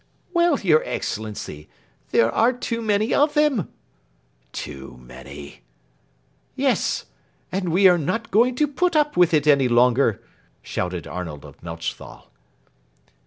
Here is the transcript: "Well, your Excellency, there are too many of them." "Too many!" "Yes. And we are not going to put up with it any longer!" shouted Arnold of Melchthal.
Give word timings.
"Well, 0.33 0.59
your 0.61 0.81
Excellency, 0.83 1.69
there 2.09 2.31
are 2.33 2.53
too 2.53 2.81
many 2.81 3.13
of 3.13 3.35
them." 3.35 3.71
"Too 4.51 4.97
many!" 4.99 5.61
"Yes. 6.55 7.05
And 7.51 7.69
we 7.69 7.87
are 7.87 7.99
not 7.99 8.31
going 8.31 8.55
to 8.55 8.67
put 8.67 8.95
up 8.95 9.15
with 9.15 9.31
it 9.31 9.45
any 9.45 9.67
longer!" 9.67 10.19
shouted 10.63 11.05
Arnold 11.05 11.45
of 11.45 11.61
Melchthal. 11.61 12.31